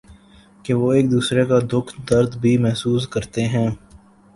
[0.65, 3.67] کہ وہ ایک دوسرے کا دکھ درد بھی محسوس کرتے ہیں۔